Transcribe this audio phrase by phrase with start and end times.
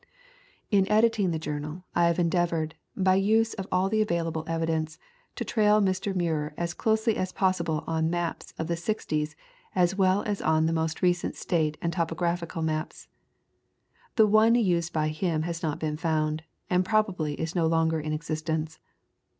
[0.71, 4.97] In editing the journal I have endeavored, by use of all the available evidence,
[5.35, 6.15] to trail Mr.
[6.15, 9.35] Muir as closely as possible on maps of the sixties
[9.75, 13.09] as well as on the most recent state and topo graphical maps.
[14.15, 18.11] The one used by him has not been found, and probably is no longer in
[18.11, 18.79] exist ence.